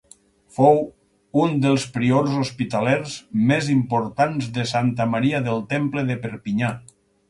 Fou 0.53 0.79
un 1.41 1.53
dels 1.65 1.85
priors 1.99 2.39
hospitalers 2.39 3.15
més 3.53 3.71
importants 3.77 4.51
de 4.59 4.69
Santa 4.75 5.11
Maria 5.17 5.47
del 5.53 5.67
Temple 5.79 6.11
de 6.13 6.23
Perpinyà. 6.29 6.79